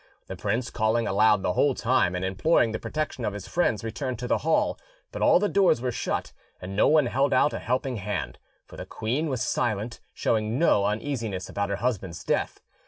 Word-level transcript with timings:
The 0.25 0.35
prince, 0.35 0.71
calling 0.71 1.05
aloud 1.07 1.43
the 1.43 1.53
whole 1.53 1.75
time 1.75 2.15
and 2.15 2.25
imploring 2.25 2.71
the 2.71 2.79
protection 2.79 3.23
of 3.23 3.33
his 3.33 3.47
friends, 3.47 3.83
returned 3.83 4.17
to 4.17 4.27
the 4.27 4.39
hall; 4.39 4.79
but 5.11 5.21
all 5.21 5.37
the 5.37 5.47
doors 5.47 5.79
were 5.79 5.91
shut, 5.91 6.33
and 6.59 6.75
no 6.75 6.87
one 6.87 7.05
held 7.05 7.33
out 7.33 7.53
a 7.53 7.59
helping 7.59 7.97
hand; 7.97 8.39
for 8.65 8.77
the 8.77 8.85
queen 8.87 9.29
was 9.29 9.43
silent, 9.43 9.99
showing 10.11 10.57
no 10.57 10.85
uneasiness 10.85 11.49
about 11.49 11.69
her 11.69 11.75
husband's 11.75 12.23
death. 12.23 12.59